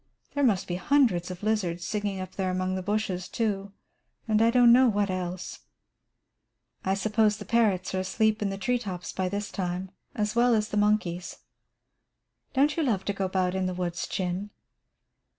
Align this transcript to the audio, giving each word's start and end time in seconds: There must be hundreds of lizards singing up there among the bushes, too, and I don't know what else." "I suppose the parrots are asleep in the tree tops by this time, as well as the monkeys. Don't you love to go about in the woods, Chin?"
There 0.33 0.43
must 0.43 0.67
be 0.67 0.77
hundreds 0.77 1.29
of 1.29 1.43
lizards 1.43 1.85
singing 1.85 2.19
up 2.19 2.31
there 2.31 2.49
among 2.49 2.73
the 2.73 2.81
bushes, 2.81 3.27
too, 3.27 3.71
and 4.27 4.41
I 4.41 4.49
don't 4.49 4.73
know 4.73 4.89
what 4.89 5.11
else." 5.11 5.59
"I 6.83 6.95
suppose 6.95 7.37
the 7.37 7.45
parrots 7.45 7.93
are 7.93 7.99
asleep 7.99 8.41
in 8.41 8.49
the 8.49 8.57
tree 8.57 8.79
tops 8.79 9.11
by 9.13 9.29
this 9.29 9.51
time, 9.51 9.91
as 10.15 10.35
well 10.35 10.55
as 10.55 10.69
the 10.69 10.75
monkeys. 10.77 11.37
Don't 12.53 12.75
you 12.77 12.81
love 12.81 13.05
to 13.05 13.13
go 13.13 13.25
about 13.25 13.53
in 13.53 13.67
the 13.67 13.75
woods, 13.75 14.07
Chin?" 14.07 14.49